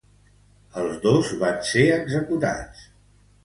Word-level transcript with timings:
Els 0.83 0.95
dos 1.03 1.29
van 1.45 1.61
ser 1.73 1.87
executats. 2.01 2.85